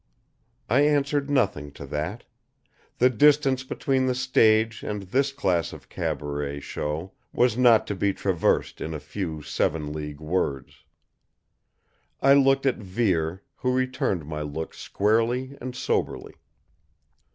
I 0.67 0.79
answered 0.79 1.29
nothing 1.29 1.71
to 1.73 1.85
that. 1.85 2.23
The 2.97 3.11
distance 3.11 3.63
between 3.63 4.07
the 4.07 4.15
stage 4.15 4.81
and 4.81 5.03
this 5.03 5.31
class 5.31 5.73
of 5.73 5.89
cabaret 5.89 6.61
show 6.61 7.11
was 7.31 7.55
not 7.55 7.85
to 7.85 7.93
be 7.95 8.11
traversed 8.11 8.81
in 8.81 8.95
a 8.95 8.99
few 8.99 9.43
seven 9.43 9.93
league 9.93 10.19
words. 10.19 10.85
I 12.19 12.33
looked 12.33 12.65
at 12.65 12.77
Vere, 12.77 13.43
who 13.57 13.71
returned 13.75 14.25
my 14.25 14.41
look 14.41 14.73
squarely 14.73 15.55
and 15.61 15.75
soberly. 15.75 16.33